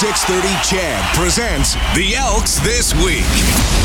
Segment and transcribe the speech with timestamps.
[0.00, 3.28] 630 CHED presents the Elks This Week.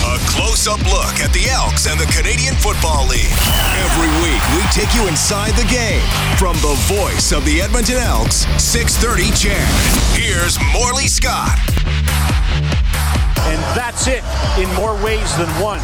[0.07, 3.35] A close up look at the Elks and the Canadian Football League.
[3.83, 5.99] Every week, we take you inside the game.
[6.39, 9.67] From the voice of the Edmonton Elks, 630 CHED.
[10.15, 11.59] Here's Morley Scott.
[13.51, 14.23] And that's it
[14.55, 15.83] in more ways than one.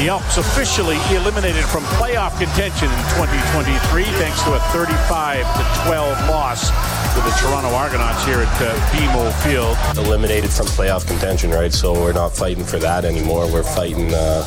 [0.00, 6.30] The Elks officially eliminated from playoff contention in 2023 thanks to a 35 to 12
[6.30, 9.76] loss to the Toronto Argonauts here at uh, BMO Field.
[10.06, 11.70] Eliminated from playoff contention, right?
[11.70, 13.46] So we're not fighting for that anymore.
[13.52, 14.14] We're fighting.
[14.14, 14.46] Uh,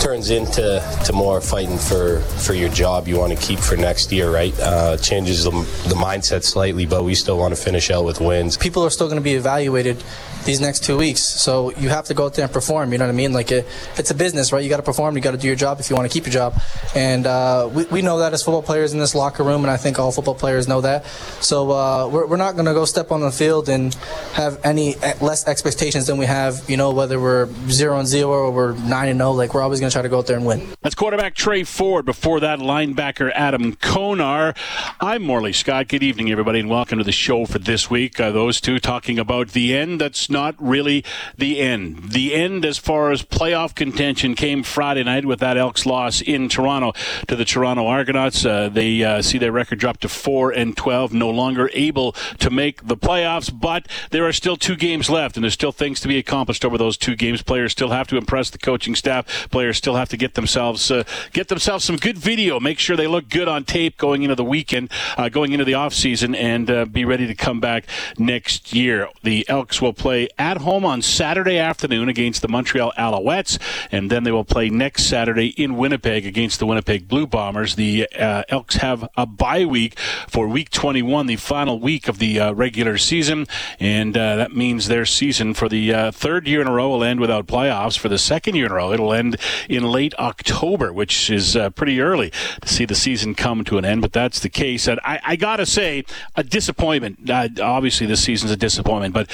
[0.00, 4.12] turns into to more fighting for for your job you want to keep for next
[4.12, 4.58] year, right?
[4.60, 8.56] Uh, changes the, the mindset slightly, but we still want to finish out with wins.
[8.56, 10.02] People are still going to be evaluated
[10.44, 11.22] these next two weeks.
[11.22, 12.92] So you have to go out there and perform.
[12.92, 13.32] You know what I mean?
[13.32, 13.66] Like it,
[13.96, 14.62] it's a business, right?
[14.62, 15.14] You got to perform.
[15.14, 16.60] You got to do your job if you want to keep your job.
[16.94, 19.76] And uh, we, we know that as football players in this locker room, and I
[19.76, 21.04] think all football players know that.
[21.40, 23.94] So uh, we're, we're not going to go step on the field and
[24.32, 26.68] have any less expectations than we have.
[26.68, 29.80] You know, whether we're zero and zero or we're nine and zero, like we're always
[29.80, 30.66] going to try to go out there and win.
[30.82, 32.04] That's quarterback Tre Ford.
[32.04, 34.54] Before that, linebacker Adam Konar.
[35.00, 35.88] I'm Morley Scott.
[35.88, 38.20] Good evening, everybody, and welcome to the show for this week.
[38.20, 41.04] Uh, those two talking about the end that's not really
[41.36, 42.10] the end.
[42.10, 46.48] The end, as far as playoff contention, came Friday night with that Elks loss in
[46.48, 46.92] Toronto
[47.26, 48.44] to the Toronto Argonauts.
[48.44, 52.50] Uh, they uh, see their record drop to four and twelve, no longer able to
[52.50, 53.50] make the playoffs.
[53.52, 56.76] But there are still two games left, and there's still things to be accomplished over
[56.76, 57.42] those two games.
[57.42, 59.48] Players still have to impress the coaching staff.
[59.50, 62.60] Players still have to get themselves uh, get themselves some good video.
[62.60, 65.74] Make sure they look good on tape going into the weekend, uh, going into the
[65.74, 67.84] off season, and uh, be ready to come back
[68.18, 69.08] next year.
[69.22, 73.58] The Elks will play at home on Saturday afternoon against the Montreal Alouettes,
[73.90, 77.76] and then they will play next Saturday in Winnipeg against the Winnipeg Blue Bombers.
[77.76, 79.98] The uh, Elks have a bye week
[80.28, 83.46] for Week 21, the final week of the uh, regular season,
[83.78, 87.20] and uh, that means their season for the third year in a row will end
[87.20, 87.96] without playoffs.
[87.96, 89.36] For the second year in a row, it'll end
[89.68, 92.30] in late October, which is uh, pretty early
[92.62, 94.86] to see the season come to an end, but that's the case.
[94.86, 97.28] And I, I gotta say, a disappointment.
[97.28, 99.30] Uh, obviously, this season's a disappointment, but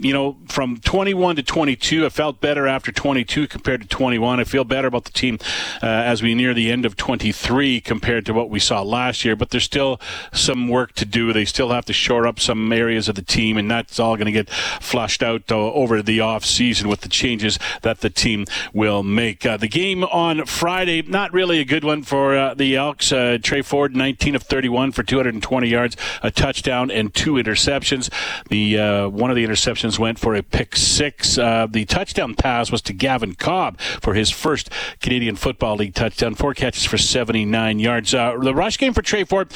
[0.00, 4.40] you know from 21 to 22, I felt better after 22 compared to 21.
[4.40, 5.38] I feel better about the team
[5.82, 9.36] uh, as we near the end of 23 compared to what we saw last year.
[9.36, 10.00] But there's still
[10.32, 11.32] some work to do.
[11.32, 14.26] They still have to shore up some areas of the team, and that's all going
[14.26, 18.44] to get flushed out uh, over the off season with the changes that the team
[18.72, 19.44] will make.
[19.48, 23.10] Uh, the game on Friday, not really a good one for uh, the Elks.
[23.10, 28.12] Uh, Tre Ford, 19 of 31 for 220 yards, a touchdown, and two interceptions.
[28.50, 31.38] The uh, one of the interceptions went for a pick six.
[31.38, 34.70] Uh, the touchdown pass was to Gavin Cobb for his first
[35.00, 36.34] Canadian Football League touchdown.
[36.34, 38.12] Four catches for 79 yards.
[38.12, 39.50] Uh, the rush game for Tre Ford,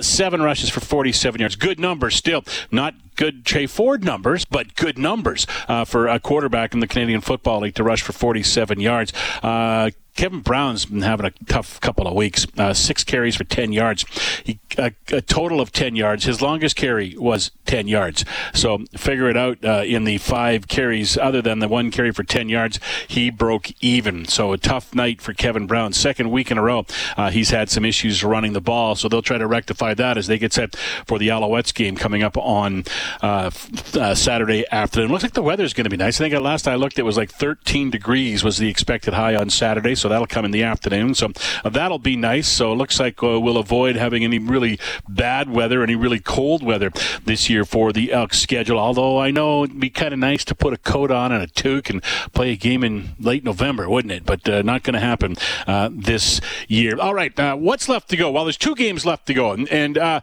[0.00, 1.56] seven rushes for 47 yards.
[1.56, 2.44] Good numbers still.
[2.70, 7.20] Not good Tre Ford numbers, but good numbers uh, for a quarterback in the Canadian
[7.20, 9.12] Football League to rush for 47 yards.
[9.42, 12.44] Uh, Kevin Brown's been having a tough couple of weeks.
[12.58, 14.04] Uh, six carries for 10 yards.
[14.42, 16.24] He, a, a, total of 10 yards.
[16.24, 18.24] His longest carry was 10 yards.
[18.52, 22.24] So figure it out uh, in the five carries, other than the one carry for
[22.24, 24.24] 10 yards, he broke even.
[24.24, 25.92] So a tough night for Kevin Brown.
[25.92, 26.84] Second week in a row,
[27.16, 28.96] uh, he's had some issues running the ball.
[28.96, 30.74] So they'll try to rectify that as they get set
[31.06, 32.82] for the Alouettes game coming up on
[33.22, 33.52] uh,
[33.94, 35.12] uh, Saturday afternoon.
[35.12, 36.20] Looks like the weather is going to be nice.
[36.20, 39.48] I think last I looked, it was like 13 degrees was the expected high on
[39.48, 39.94] Saturday.
[39.94, 41.14] So that'll come in the afternoon.
[41.14, 41.30] So
[41.64, 42.48] uh, that'll be nice.
[42.48, 46.62] So it looks like uh, we'll avoid having any really bad weather, any really cold
[46.62, 46.90] weather
[47.24, 48.78] this year for the Elks schedule.
[48.78, 51.46] Although I know it'd be kind of nice to put a coat on and a
[51.46, 52.02] toque and
[52.32, 54.24] play a game in late November, wouldn't it?
[54.24, 55.36] But uh, not going to happen
[55.66, 56.98] uh, this year.
[56.98, 58.30] All right, uh, what's left to go?
[58.30, 60.20] Well, there's two games left to go, and, and uh,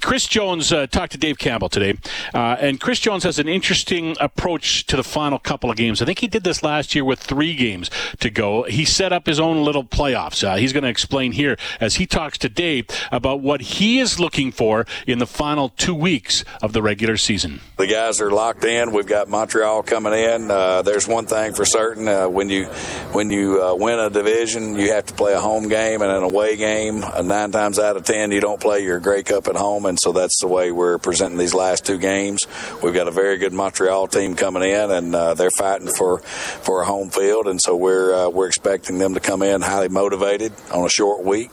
[0.00, 1.98] Chris Jones talked to Dave Campbell today,
[2.32, 6.02] and Chris Jones has an interesting approach to the final couple of games.
[6.02, 8.64] I think he did this last year with three games to go.
[8.64, 10.46] He set up his own little playoffs.
[10.46, 14.20] Uh, he's going to explain here as he talks to Dave about what he is
[14.20, 17.60] looking for in the final two weeks of the regular season.
[17.76, 18.92] The guys are locked in.
[18.92, 20.50] We've got Montreal coming in.
[20.50, 22.66] Uh, there's one thing for certain: uh, when you
[23.12, 26.22] when you uh, win a division, you have to play a home game and an
[26.22, 27.02] away game.
[27.02, 29.98] Uh, nine times out of ten, you don't play your Grey Cup at home, and
[29.98, 32.46] so that's the way we're presenting these last two games.
[32.82, 36.82] We've got a very good Montreal team coming in, and uh, they're fighting for for
[36.82, 40.84] a home field, and so we're we're expecting them to come in highly motivated on
[40.84, 41.50] a short week,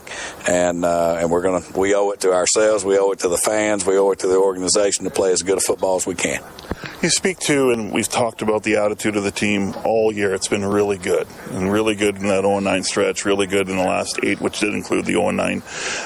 [0.48, 3.38] and uh, and we're gonna we owe it to ourselves, we owe it to the
[3.38, 6.16] fans, we owe it to the organization to play as good a football as we
[6.16, 6.44] can.
[7.02, 10.36] You speak to, and we've talked about the attitude of the team all year.
[10.36, 13.84] It's been really good, and really good in that 0-9 stretch, really good in the
[13.84, 15.64] last eight, which did include the 0-9,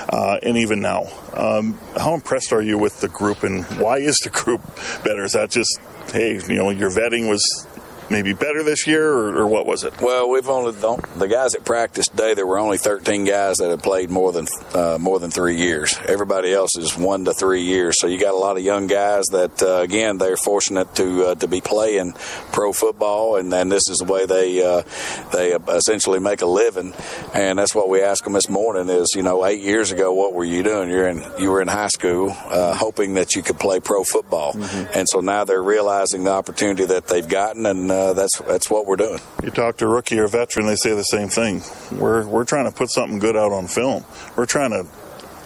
[0.08, 1.08] uh, and even now.
[1.34, 4.62] Um, how impressed are you with the group, and why is the group
[5.04, 5.26] better?
[5.26, 5.82] Is that just
[6.14, 7.68] hey, you know, your vetting was
[8.10, 10.00] maybe better this year, or, or what was it?
[10.02, 12.34] Well, we've only the guys that practiced today.
[12.34, 15.98] There were only 13 guys that had played more than uh, more than three years.
[16.07, 18.00] Everybody else is one to three years.
[18.00, 21.36] So you got a lot of young guys that, uh, again, they're fortunate to uh,
[21.36, 22.13] to be playing
[22.52, 24.84] pro football, and, and this is the way they uh,
[25.31, 26.94] they essentially make a living.
[27.34, 28.90] And that's what we asked them this morning.
[28.90, 30.90] Is you know, eight years ago, what were you doing?
[30.90, 34.54] You're in you were in high school, uh, hoping that you could play pro football,
[34.54, 34.98] mm-hmm.
[34.98, 38.86] and so now they're realizing the opportunity that they've gotten and uh, that's that's what
[38.86, 39.20] we're doing.
[39.44, 41.62] You talk to a rookie or veteran, they say the same thing.
[41.92, 44.06] We're we're trying to put something good out on film.
[44.36, 44.88] We're trying to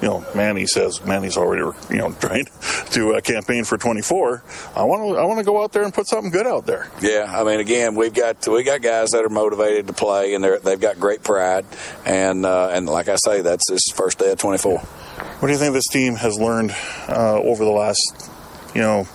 [0.01, 2.45] you know, Manny says Manny's already, you know, trying
[2.91, 4.43] to uh, campaign for 24.
[4.75, 6.89] I want to, I want to go out there and put something good out there.
[7.01, 10.43] Yeah, I mean, again, we've got we got guys that are motivated to play, and
[10.43, 11.65] they're they've got great pride,
[12.05, 14.79] and uh, and like I say, that's his first day of 24.
[14.79, 16.71] What do you think this team has learned
[17.07, 18.29] uh, over the last,
[18.73, 19.07] you know,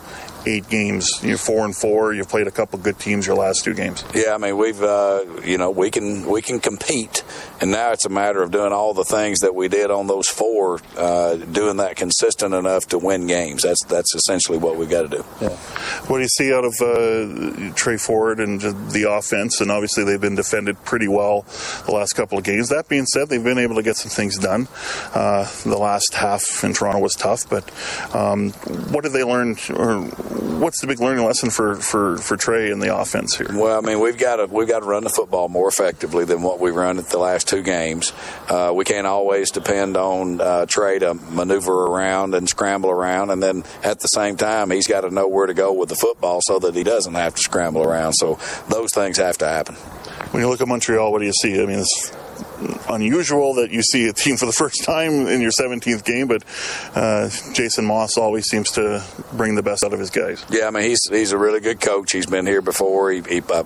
[0.47, 1.21] eight games.
[1.23, 2.13] You're four and four.
[2.13, 4.05] You've played a couple good teams your last two games.
[4.15, 7.23] Yeah, I mean we've uh, you know we can we can compete,
[7.61, 10.29] and now it's a matter of doing all the things that we did on those
[10.29, 13.63] four, uh, doing that consistent enough to win games.
[13.63, 15.25] That's that's essentially what we've got to do.
[15.41, 15.57] Yeah.
[16.07, 19.61] What do you see out of uh, Tre Ford and the offense?
[19.61, 21.47] And obviously they've been defended pretty well
[21.87, 22.69] the last couple of games.
[22.69, 24.69] That being said, they've been able to get some things done.
[25.15, 27.71] Uh, the last half in Toronto was tough, but
[28.15, 28.51] um,
[28.91, 29.57] what did they learn?
[29.71, 30.05] Or
[30.35, 33.47] what's the big learning lesson for, for, for Tre in the offense here?
[33.53, 36.43] Well, I mean, we've got to we've got to run the football more effectively than
[36.43, 38.13] what we've run at the last two games.
[38.49, 43.43] Uh, we can't always depend on uh, Tre to maneuver around and scramble around, and
[43.43, 46.41] then at the same time, he's got to know where to go with the football
[46.43, 48.15] so that he doesn't have to scramble around.
[48.15, 48.39] So
[48.69, 49.77] those things have to happen.
[50.31, 51.63] When you look at Montreal, what do you see?
[51.63, 52.13] I mean, it's
[52.89, 56.45] unusual that you see a team for the first time in your 17th game, but
[56.95, 60.45] uh, Jason Maas always seems to bring the best out of his guys.
[60.51, 62.13] Yeah, I mean he's he's a really good coach.
[62.13, 63.11] He's been here before.
[63.11, 63.65] He, he, uh,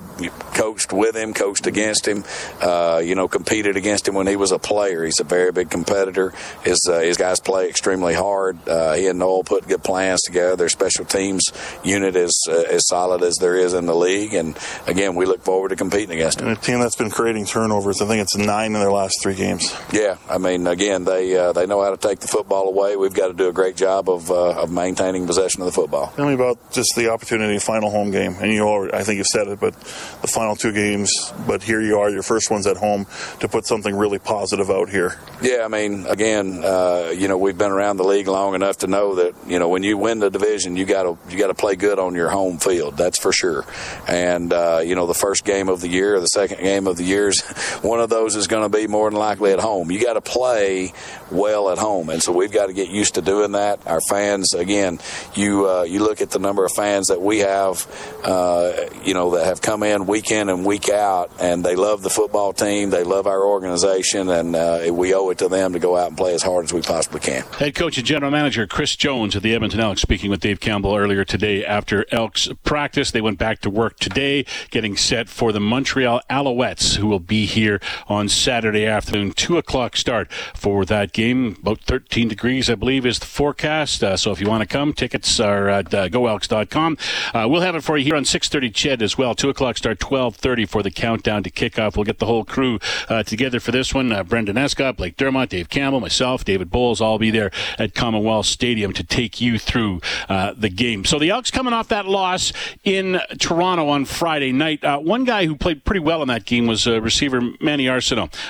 [0.55, 2.25] coached with him, coached against him.
[2.61, 5.05] Uh, you know, competed against him when he was a player.
[5.05, 6.33] He's a very big competitor.
[6.65, 8.67] His uh, his guys play extremely hard.
[8.69, 10.57] Uh, he and Noel put good plans together.
[10.57, 11.53] Their special teams
[11.85, 15.43] unit is uh, as solid as there is in the league, and again, we look
[15.43, 16.49] forward to competing against them.
[16.49, 18.01] And a team that's been creating turnovers.
[18.01, 19.75] I think it's nine in their last three games.
[19.93, 22.97] Yeah, I mean, again, they uh, they know how to take the football away.
[22.97, 26.13] We've got to do a great job of uh, of maintaining possession of the football.
[26.17, 29.27] Tell me about just the opportunity, final home game, and you already, I think you've
[29.27, 29.75] said it, but
[30.23, 31.33] the final two games.
[31.47, 33.07] But here you are, your first one's at home
[33.41, 35.19] to put something really positive out here.
[35.43, 38.87] Yeah, I mean, again, uh, you know, we've been around the league long enough to
[38.87, 41.55] know that you know when you win the division, you got to you got to
[41.55, 42.97] play good on your home field.
[42.97, 43.65] That's for sure.
[44.07, 47.05] And uh, you know, the first game of the year, the second game of the
[47.05, 47.41] years,
[47.83, 49.91] one of those is going to be more more than likely at home.
[49.91, 50.93] You got to play
[51.31, 53.87] well at home, and so we've got to get used to doing that.
[53.87, 54.99] Our fans, again,
[55.35, 57.87] you uh, you look at the number of fans that we have,
[58.25, 58.73] uh,
[59.05, 62.11] you know, that have come in week in and week out, and they love the
[62.11, 65.97] football team, they love our organization, and uh, we owe it to them to go
[65.97, 67.45] out and play as hard as we possibly can.
[67.53, 70.97] Head coach and general manager Chris Jones of the Edmonton Elks speaking with Dave Campbell
[70.97, 73.13] earlier today after Elks practice.
[73.13, 77.47] They went back to work today, getting set for the Montreal Alouettes, who will be
[77.47, 81.57] here on Saturday afternoon, 2 o'clock start for that game.
[81.61, 84.03] About 13 degrees, I believe, is the forecast.
[84.03, 86.99] Uh, so if you want to come, tickets are at uh, goelks.com.
[87.33, 89.35] Uh, we'll have it for you here on 6.30 CHED as well.
[89.35, 91.97] 2 o'clock start, 12.30 for the countdown to kickoff.
[91.97, 94.11] We'll get the whole crew uh, together for this one.
[94.11, 98.47] Uh, Brendan Escott, Blake Dermott, Dave Campbell, myself, David Bowles, all be there at Commonwealth
[98.47, 101.05] Stadium to take you through uh, the game.
[101.05, 104.81] So the Elks coming off that loss in Toronto on Friday night.
[104.83, 107.89] one guy who played pretty well in that game was receiver Manny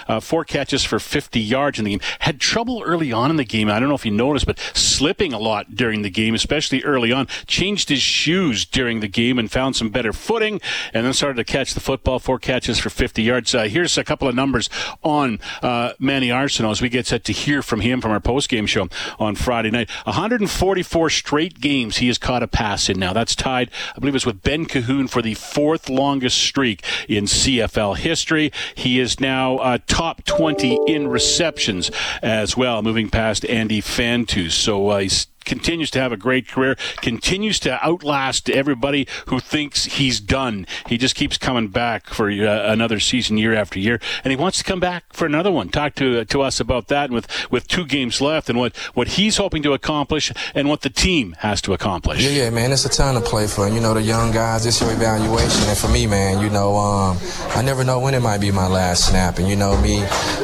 [0.07, 2.01] Arceneaux four catches for 50 yards in the game.
[2.21, 3.71] Had trouble early on in the game.
[3.71, 7.13] I don't know if you noticed, but slipping a lot during the game, especially early
[7.13, 7.27] on.
[7.47, 10.61] Changed his shoes during the game and found some better footing,
[10.93, 12.19] and then started to catch the football.
[12.19, 13.55] Four catches for 50 yards.
[13.55, 14.69] Uh, here's a couple of numbers
[15.03, 18.67] on uh, Manny Arceneaux as we get set to hear from him from our post-game
[18.67, 18.89] show
[19.19, 19.89] on Friday night.
[20.05, 23.13] 144 straight games he has caught a pass in now.
[23.13, 27.97] That's tied, I believe, it's with Ben Cahoon for the fourth longest streak in CFL
[27.97, 28.53] history.
[28.75, 31.91] He is now uh, top top 20 in receptions
[32.23, 34.53] as well, moving past Andy Fantuz.
[34.53, 39.87] So uh, he's continues to have a great career, continues to outlast everybody who thinks
[39.87, 40.67] he's done.
[40.87, 44.59] He just keeps coming back for uh, another season, year after year, and he wants
[44.59, 45.71] to come back for another one.
[45.71, 49.09] Talk to uh, to us about that, with with two games left, and what what
[49.09, 52.23] he's hoping to accomplish, and what the team has to accomplish.
[52.23, 53.69] Yeah, yeah, man, it's a ton to play for.
[53.69, 57.17] You know, the young guys, it's your evaluation, and for me, man, you know, um,
[57.57, 60.03] I never know when it might be my last snap, and you know me,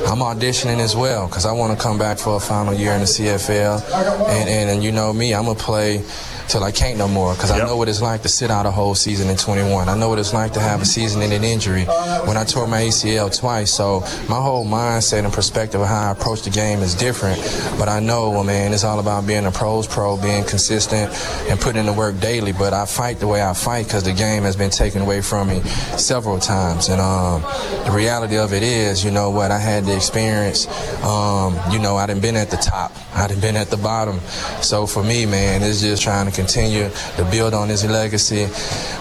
[0.08, 3.00] I'm auditioning as well because I want to come back for a final year in
[3.00, 3.82] the CFL,
[4.28, 6.02] and and, and you know me, I'm gonna play
[6.48, 7.62] till I can't no more because yep.
[7.62, 9.88] I know what it's like to sit out a whole season in 21.
[9.88, 11.84] I know what it's like to have a season-ending injury
[12.26, 13.72] when I tore my ACL twice.
[13.72, 17.38] So my whole mindset and perspective of how I approach the game is different.
[17.78, 21.12] But I know, well, man, it's all about being a pros pro, being consistent,
[21.48, 22.52] and putting in the work daily.
[22.52, 25.48] But I fight the way I fight because the game has been taken away from
[25.48, 25.60] me
[25.96, 26.88] several times.
[26.88, 27.42] And um,
[27.84, 30.66] the reality of it is, you know what, I had the experience.
[31.02, 32.92] Um, you know, I didn't been at the top.
[33.14, 34.20] I didn't been at the bottom.
[34.60, 38.48] So for me, man, it's just trying to continue to build on his legacy,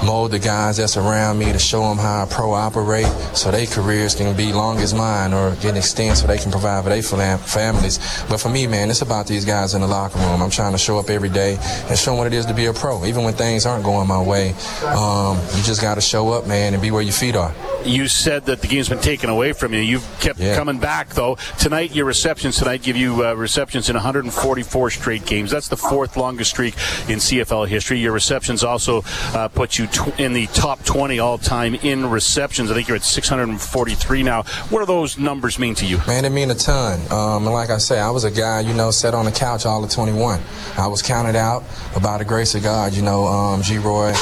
[0.06, 3.66] mold the guys that's around me to show them how I pro operate so their
[3.66, 7.38] careers can be long as mine or get extended so they can provide for their
[7.38, 7.98] families.
[8.30, 10.42] But for me, man, it's about these guys in the locker room.
[10.42, 11.58] I'm trying to show up every day
[11.90, 14.08] and show them what it is to be a pro, even when things aren't going
[14.08, 14.50] my way.
[14.86, 17.54] Um, you just got to show up, man, and be where your feet are.
[17.86, 19.80] You said that the game's been taken away from you.
[19.80, 20.56] You've kept yeah.
[20.56, 21.38] coming back, though.
[21.60, 25.52] Tonight, your receptions tonight give you uh, receptions in 144 straight games.
[25.52, 26.76] That's the fourth longest streak
[27.10, 28.00] in CFL history.
[28.00, 29.04] Your receptions also
[29.34, 32.70] uh, put you tw- in the top 20 all time in receptions.
[32.70, 34.44] I think you're at 643 now.
[34.70, 36.00] What do those numbers mean to you?
[36.08, 37.00] Man, it mean a ton.
[37.12, 39.66] Um, and like I say, I was a guy, you know, sat on the couch
[39.66, 40.42] all of 21.
[40.78, 41.64] I was counted out
[42.02, 42.94] by the grace of God.
[42.94, 44.14] You know, um, Geroy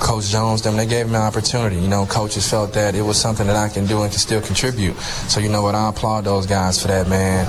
[0.00, 1.76] Coach Jones, them, they gave me an opportunity.
[1.76, 4.40] You know, coaches felt that it was something that I can do and can still
[4.40, 4.96] contribute.
[5.28, 7.46] So, you know what, I applaud those guys for that, man.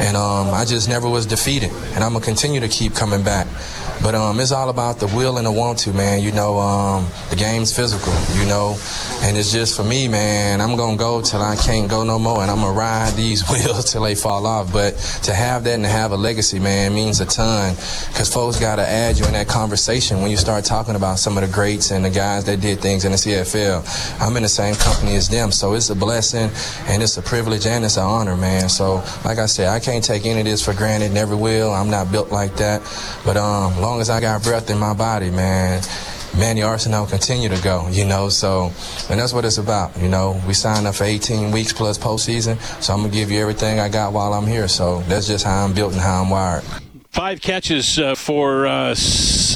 [0.00, 1.70] And um, I just never was defeated.
[1.94, 3.46] And I'm going to continue to keep coming back.
[4.02, 6.20] But um, it's all about the will and the want to, man.
[6.20, 8.76] You know, um, the game's physical, you know,
[9.22, 10.60] and it's just for me, man.
[10.60, 13.92] I'm gonna go till I can't go no more, and I'm gonna ride these wheels
[13.92, 14.72] till they fall off.
[14.72, 17.76] But to have that and to have a legacy, man, means a ton.
[18.14, 21.46] Cause folks gotta add you in that conversation when you start talking about some of
[21.46, 24.20] the greats and the guys that did things in the CFL.
[24.20, 26.50] I'm in the same company as them, so it's a blessing
[26.88, 28.68] and it's a privilege and it's an honor, man.
[28.68, 31.12] So, like I said, I can't take any of this for granted.
[31.12, 31.72] Never will.
[31.72, 32.82] I'm not built like that.
[33.24, 35.82] But um, long as I got breath in my body, man,
[36.38, 38.30] Manny Arceneaux continue to go, you know.
[38.30, 38.72] So,
[39.10, 40.40] and that's what it's about, you know.
[40.46, 43.90] We signed up for 18 weeks plus postseason, so I'm gonna give you everything I
[43.90, 44.66] got while I'm here.
[44.66, 46.81] So that's just how I'm built and how I'm wired.
[47.12, 48.94] Five catches uh, for uh,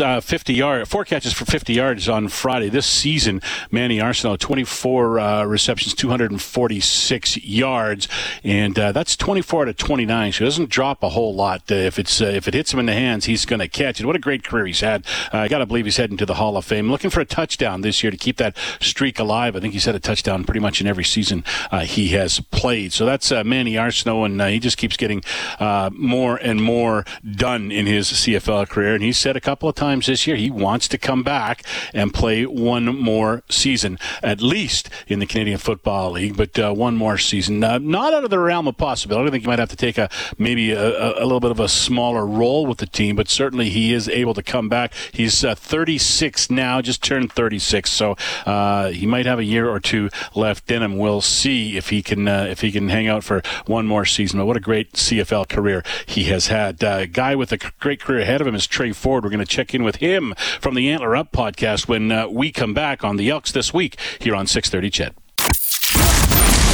[0.01, 2.69] uh, 50 yards, four catches for 50 yards on Friday.
[2.69, 8.09] This season, Manny Arceneaux, 24 uh, receptions, 246 yards,
[8.45, 10.33] and uh, that's 24 to 29.
[10.33, 11.63] So he doesn't drop a whole lot.
[11.73, 14.07] Uh, if it's if it hits him in the hands, he's going to catch it.
[14.07, 15.07] What a great career he's had.
[15.33, 16.91] I got to believe he's heading to the Hall of Fame.
[16.91, 19.57] Looking for a touchdown this year to keep that streak alive.
[19.57, 21.43] I think he's had a touchdown pretty much in every season
[21.85, 22.93] he has played.
[22.93, 25.25] So that's Manny Arceneaux, and he just keeps getting
[25.59, 28.95] more and more done done in his CFL career.
[28.95, 31.63] And he said a couple of times this year he wants to come back
[31.95, 36.97] and play one more season, at least in the Canadian Football League, but uh, one
[36.97, 37.63] more season.
[37.63, 39.29] Uh, not out of the realm of possibility.
[39.29, 41.69] I think he might have to take a maybe a, a, little bit of a
[41.69, 44.93] smaller role with the team, but certainly he is able to come back.
[45.13, 49.79] He's uh, 36 now, just turned 36, so uh, he might have a year or
[49.79, 50.99] two left in him.
[50.99, 54.41] We'll see if he can uh, if he can hang out for one more season.
[54.41, 56.83] But what a great CFL career he has had.
[56.83, 59.25] Uh, guy with a great career ahead of him is Tre Ford.
[59.25, 62.53] We're going to check in with him from the Antler Up podcast when uh, we
[62.53, 65.15] come back on the Elks this week here on 630 CHED.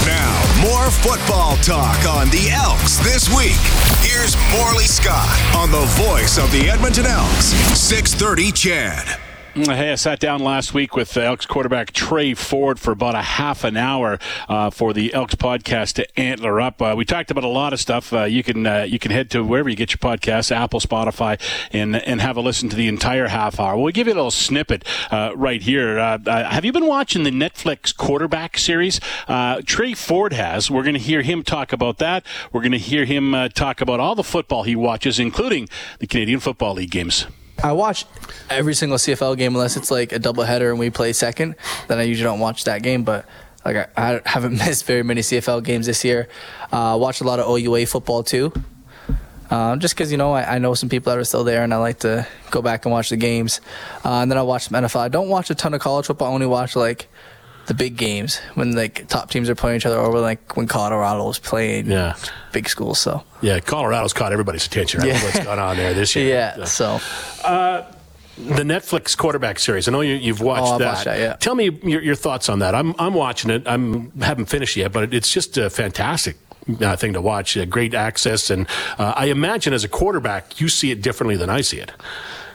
[0.07, 3.59] Now, more football talk on the Elks this week.
[4.01, 7.47] Here's Morley Scott on the voice of the Edmonton Elks,
[7.79, 9.32] 630 CHED.
[9.55, 13.65] Hey, I sat down last week with Elks quarterback Tre Ford for about a half
[13.65, 14.19] an hour
[14.49, 16.81] uh, for the Elks podcast to Antler Up.
[16.81, 18.15] Uh, we talked about a lot of stuff.
[18.15, 21.39] Uh, you can uh, you can head to wherever you get your podcasts, Apple, Spotify,
[21.71, 23.77] and and have a listen to the entire half hour.
[23.77, 25.99] We'll give you a little snippet uh, right here.
[25.99, 26.19] Uh,
[26.49, 29.01] have you been watching the Netflix quarterback series?
[29.67, 30.71] Tre Ford has.
[30.71, 32.25] We're going to hear him talk about that.
[32.55, 35.69] We're going to hear him talk about all the football he watches, including
[35.99, 37.27] the Canadian Football League games.
[37.63, 38.07] I watch
[38.51, 41.55] every single CFL game unless it's like a doubleheader and we play second.
[41.87, 43.05] Then I usually don't watch that game.
[43.05, 43.25] But
[43.65, 46.29] like I, I haven't missed very many CFL games this year.
[46.73, 48.53] Uh, watched a lot of OUA football too.
[49.51, 51.75] Uh, just because you know I, I, know some people that are still there, and
[51.75, 53.61] I like to go back and watch the games.
[54.03, 55.01] Uh, and then I watch some NFL.
[55.01, 56.31] I don't watch a ton of college football.
[56.31, 57.07] I only watch like
[57.67, 60.67] the big games when like top teams are playing each other, or when, like when
[60.67, 62.15] Colorado was playing Yeah.
[62.53, 63.01] big schools.
[63.01, 65.01] So Yeah, Colorado's caught everybody's attention.
[65.01, 65.11] Right?
[65.11, 65.23] Yeah.
[65.25, 66.29] What's gone on there this year?
[66.29, 67.01] yeah, so
[68.37, 69.87] The Netflix quarterback series.
[69.89, 70.87] I know you, you've watched Oh, that.
[70.95, 71.35] watched that, yeah.
[71.35, 72.75] Tell me your, your thoughts on that.
[72.75, 73.63] I'm I'm watching it.
[73.67, 76.37] I'm haven't finished yet, but it's just a fantastic
[76.81, 77.57] uh, thing to watch.
[77.57, 78.67] Uh, great access, and
[78.99, 81.93] uh, I imagine as a quarterback, you see it differently than I see it.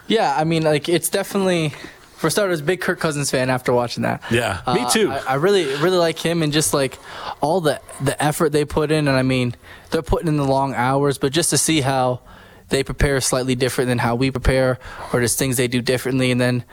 [0.07, 1.73] yeah, I mean like it's definitely.
[2.17, 4.23] For starters, big Kirk Cousins fan after watching that.
[4.31, 5.11] Yeah, me uh, too.
[5.11, 6.97] I, I really, really like him and just like
[7.41, 9.55] all the the effort they put in, and I mean,
[9.91, 12.21] they're putting in the long hours, but just to see how
[12.69, 14.79] they prepare slightly different than how we prepare,
[15.13, 16.65] or just things they do differently, and then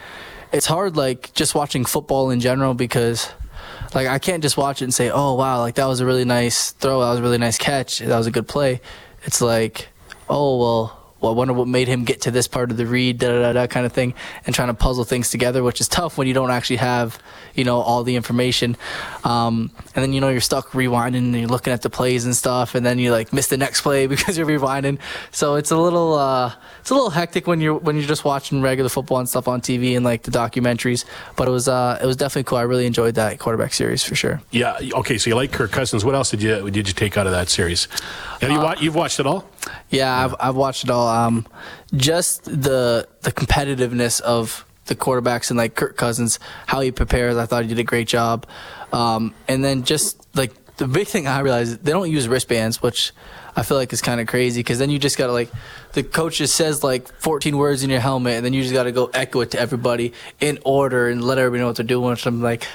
[0.50, 3.30] it's hard like just watching football in general because
[3.94, 6.24] like I can't just watch it and say, oh wow, like that was a really
[6.24, 8.80] nice throw, that was a really nice catch, that was a good play.
[9.24, 9.88] It's like,
[10.28, 11.03] oh well.
[11.24, 13.52] Well, I wonder what made him get to this part of the read, da da
[13.54, 14.12] da, kind of thing,
[14.44, 17.18] and trying to puzzle things together, which is tough when you don't actually have,
[17.54, 18.76] you know, all the information.
[19.24, 22.36] Um, and then you know you're stuck rewinding and you're looking at the plays and
[22.36, 24.98] stuff, and then you like miss the next play because you're rewinding.
[25.30, 28.60] So it's a little, uh, it's a little hectic when you're when you're just watching
[28.60, 31.06] regular football and stuff on TV and like the documentaries.
[31.36, 32.58] But it was, uh, it was definitely cool.
[32.58, 34.42] I really enjoyed that quarterback series for sure.
[34.50, 34.76] Yeah.
[34.92, 35.16] Okay.
[35.16, 36.04] So you like Kirk Cousins.
[36.04, 37.88] What else did you did you take out of that series?
[38.42, 39.48] Have you wa- you've watched it all?
[39.90, 41.08] Yeah, I've, I've watched it all.
[41.08, 41.46] Um,
[41.94, 47.36] just the the competitiveness of the quarterbacks and like Kirk Cousins, how he prepares.
[47.36, 48.46] I thought he did a great job.
[48.92, 53.12] Um, and then just like the big thing I realized they don't use wristbands, which
[53.56, 55.50] I feel like is kind of crazy because then you just gotta like
[55.92, 58.92] the coach just says like 14 words in your helmet, and then you just gotta
[58.92, 62.10] go echo it to everybody in order and let everybody know what they're doing.
[62.10, 62.66] Which I'm like.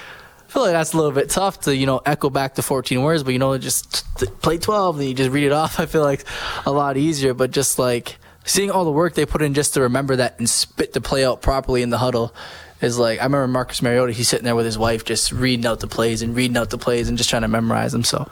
[0.50, 3.02] I feel like that's a little bit tough to you know echo back the 14
[3.04, 4.04] words, but you know just
[4.42, 5.78] play 12 and you just read it off.
[5.78, 6.24] I feel like
[6.66, 9.82] a lot easier, but just like seeing all the work they put in just to
[9.82, 12.34] remember that and spit the play out properly in the huddle
[12.80, 14.12] is like I remember Marcus Mariota.
[14.12, 16.78] He's sitting there with his wife, just reading out the plays and reading out the
[16.78, 18.02] plays and just trying to memorize them.
[18.02, 18.28] So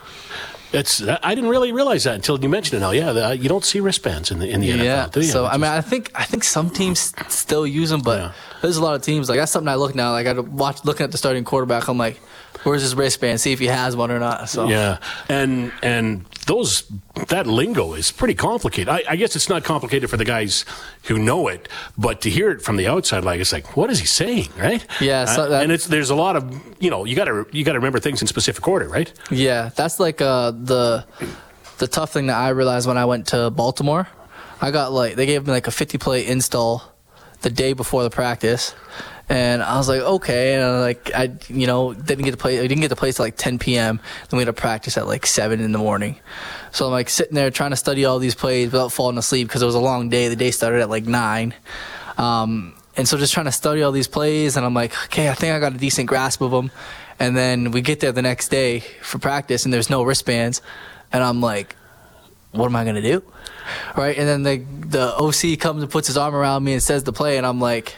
[0.72, 2.80] It's I didn't really realize that until you mentioned it.
[2.84, 5.06] Now, yeah, the, uh, you don't see wristbands in the in the yeah.
[5.06, 5.12] NFL.
[5.12, 5.26] Do you?
[5.26, 8.32] So I mean, I think I think some teams still use them, but Yeah.
[8.60, 10.12] there's a lot of teams like that's something I look now.
[10.12, 11.88] Like I watch looking at the starting quarterback.
[11.88, 12.20] I'm like,
[12.64, 13.40] where's his wristband?
[13.40, 14.50] See if he has one or not.
[14.50, 14.98] So Yeah,
[15.30, 16.90] and and those
[17.28, 18.88] that lingo is pretty complicated.
[18.88, 20.64] I, I guess it's not complicated for the guys
[21.04, 24.00] who know it, but to hear it from the outside, like it's like, what is
[24.00, 24.84] he saying, right?
[25.00, 26.42] Yeah, so Uh, and it's there's a lot of
[26.80, 29.12] you know you got to you got to remember things in specific order, right?
[29.30, 31.04] Yeah, that's like uh, the
[31.78, 34.08] the tough thing that I realized when I went to Baltimore.
[34.60, 36.82] I got like they gave me like a 50 play install
[37.42, 38.74] the day before the practice,
[39.28, 42.58] and I was like, okay, and I, like I you know didn't get to play.
[42.58, 44.00] I didn't get to play till like 10 p.m.
[44.28, 46.18] Then we had to practice at like seven in the morning.
[46.72, 49.62] So I'm like sitting there trying to study all these plays without falling asleep because
[49.62, 50.28] it was a long day.
[50.28, 51.54] The day started at like nine.
[52.16, 55.34] Um, and so just trying to study all these plays, and I'm like, okay, I
[55.34, 56.70] think I got a decent grasp of them.
[57.20, 60.62] And then we get there the next day for practice, and there's no wristbands,
[61.12, 61.76] and I'm like,
[62.52, 63.22] what am I gonna do?
[63.96, 64.16] Right?
[64.16, 67.12] And then the the OC comes and puts his arm around me and says the
[67.12, 67.96] play, and I'm like,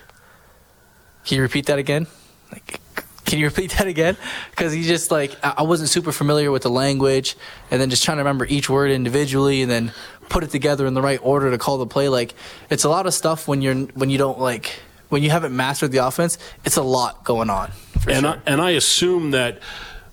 [1.24, 2.06] can you repeat that again?
[2.52, 2.80] Like,
[3.24, 4.16] can you repeat that again?
[4.50, 7.36] Because he just like I wasn't super familiar with the language,
[7.70, 9.92] and then just trying to remember each word individually, and then
[10.28, 12.08] put it together in the right order to call the play.
[12.08, 12.34] Like
[12.70, 14.80] it's a lot of stuff when you're when you don't like
[15.10, 16.38] when you haven't mastered the offense.
[16.64, 17.70] It's a lot going on.
[18.08, 18.30] And sure.
[18.30, 19.60] I, and I assume that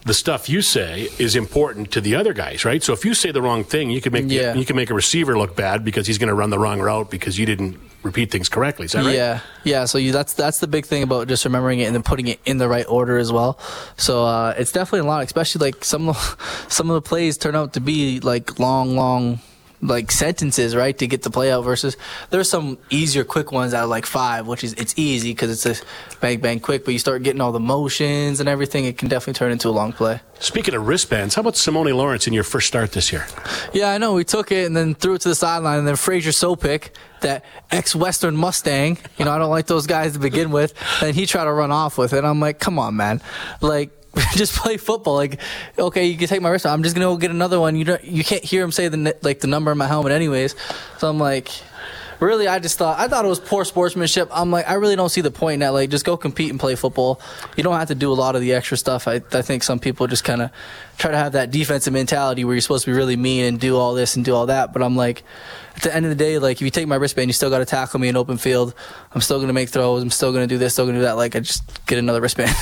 [0.08, 2.82] the stuff you say is important to the other guys, right?
[2.82, 4.56] So if you say the wrong thing, you could make Yeah.
[4.56, 7.12] you can make a receiver look bad because he's going to run the wrong route
[7.12, 8.86] because you didn't repeat things correctly.
[8.86, 9.13] Is that right?
[9.15, 9.86] Yeah, yeah.
[9.86, 12.39] So you, that's that's the big thing about just remembering it and then putting it
[12.46, 13.60] in the right order as well.
[13.98, 17.56] So uh, it's definitely a lot, especially like some of some of the plays turn
[17.56, 19.39] out to be like long, long
[19.81, 21.63] like sentences, right, to get the play out.
[21.63, 21.97] Versus
[22.29, 25.81] there's some easier, quick ones out of like five, which is it's easy because it's
[25.81, 25.85] a
[26.19, 26.85] bang, bang, quick.
[26.85, 29.71] But you start getting all the motions and everything, it can definitely turn into a
[29.71, 30.21] long play.
[30.39, 33.25] Speaking of wristbands, how about Simoni Lawrence in your first start this year?
[33.73, 34.13] Yeah, I know.
[34.13, 36.89] We took it and then threw it to the sideline, and then Fraser Sopik,
[37.21, 38.99] that ex-Western Mustang.
[39.17, 40.75] You know, I don't like those guys to begin with.
[41.01, 42.23] And he tried to run off with it.
[42.23, 43.21] I'm like, come on, man.
[43.61, 43.89] Like,
[44.36, 45.15] just play football.
[45.15, 45.39] Like,
[45.77, 46.65] okay, you can take my wrist.
[46.65, 47.75] I'm just gonna go get another one.
[47.75, 48.03] You don't.
[48.03, 50.56] You can't hear him say the like the number on my helmet, anyways.
[50.97, 51.49] So I'm like.
[52.19, 54.27] Really, I just thought I thought it was poor sportsmanship.
[54.32, 55.69] I'm like, I really don't see the point in that.
[55.69, 57.21] Like, just go compete and play football.
[57.56, 59.08] You don't have to do a lot of the extra stuff.
[59.08, 60.49] I, I think some people just kind of
[60.97, 63.77] try to have that defensive mentality where you're supposed to be really mean and do
[63.77, 64.73] all this and do all that.
[64.73, 65.23] But I'm like,
[65.77, 67.59] at the end of the day, like if you take my wristband, you still got
[67.59, 68.73] to tackle me in open field.
[69.11, 70.01] I'm still gonna make throws.
[70.01, 70.73] I'm still gonna do this.
[70.73, 71.17] Still gonna do that.
[71.17, 72.51] Like I just get another wristband.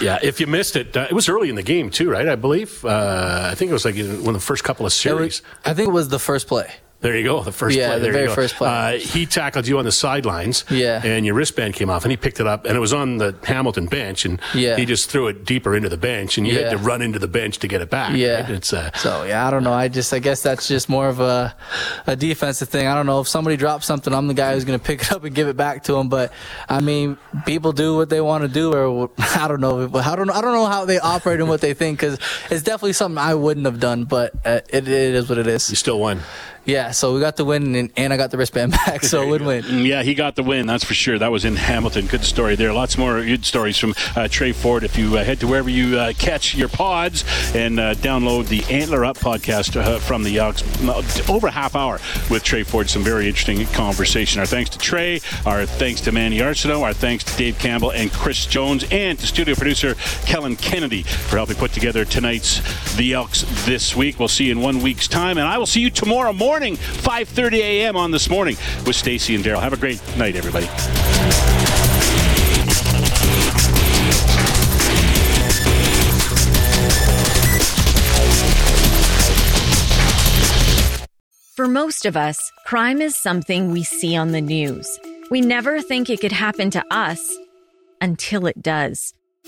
[0.00, 2.26] Yeah, if you missed it, uh, it was early in the game too, right?
[2.26, 2.82] I believe.
[2.84, 5.42] Uh, I think it was like one of the first couple of series.
[5.64, 6.72] I think it was the first play.
[7.00, 7.42] There you go.
[7.42, 7.98] The first Yeah, play.
[8.00, 8.68] the very first play.
[8.68, 10.64] Uh, he tackled you on the sidelines.
[10.70, 11.00] Yeah.
[11.02, 13.34] And your wristband came off, and he picked it up, and it was on the
[13.44, 14.76] Hamilton bench, and Yeah.
[14.76, 17.26] he just threw it deeper into the bench, and you had to run into the
[17.28, 18.14] bench to get it back.
[18.16, 18.42] Yeah.
[18.42, 18.50] right?
[18.50, 19.72] It's uh, So yeah, I don't know.
[19.72, 21.54] I just I guess that's just more of a
[22.06, 22.86] a defensive thing.
[22.86, 25.12] I don't know if somebody drops something, I'm the guy who's going to pick it
[25.12, 26.08] up and give it back to them.
[26.10, 26.32] But
[26.68, 29.88] I mean, people do what they want to do, or I don't know.
[29.88, 30.28] But I don't.
[30.30, 32.18] I don't know how they operate and what they think because
[32.50, 34.04] it's definitely something I wouldn't have done.
[34.04, 35.70] But uh, it, it is what it is.
[35.70, 36.20] you still won.
[36.70, 36.90] Yeah.
[36.92, 39.02] So we got the win, and, and I got the wristband back.
[39.04, 39.62] So win win.
[39.64, 41.18] Mm, Yeah, he got the win, that's for sure.
[41.18, 42.06] That was in Hamilton.
[42.06, 42.72] Good story there.
[42.72, 44.84] Lots more good stories from uh, Tre Ford.
[44.84, 48.62] If you uh, head to wherever you uh, catch your pods and uh, download the
[48.72, 50.62] Antler Up podcast uh, from the Elks,
[51.28, 51.98] over a half hour
[52.30, 52.88] with Tre Ford.
[52.88, 54.40] Some very interesting conversation.
[54.40, 58.12] Our thanks to Tre, our thanks to Manny Arceneaux, our thanks to Dave Campbell and
[58.12, 59.94] Chris Jones, and to studio producer
[60.26, 62.60] Kellen Kennedy for helping put together tonight's
[62.96, 64.18] The Elks this week.
[64.18, 67.58] We'll see you in one week's time, and I will see you tomorrow morning, 5:30
[67.58, 67.96] a.m.
[67.96, 69.60] on this morning with Stacy and Daryl.
[69.60, 70.66] Have a great night, everybody.
[81.56, 84.98] For most of us, crime is something we see on the news.
[85.30, 87.20] We never think it could happen to us
[88.00, 89.12] until it does.